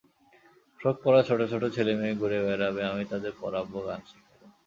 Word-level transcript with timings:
ফ্রক-পরা 0.79 1.21
ছোট 1.23 1.39
ছোট 1.49 1.63
ছেলেমেয়ে 1.75 2.15
ঘুরে 2.15 2.39
বেড়াবে, 2.41 2.81
আমি 2.85 3.03
তাদের 3.05 3.31
পড়াব, 3.39 3.71
গান 3.85 4.01
শেখাব। 4.05 4.39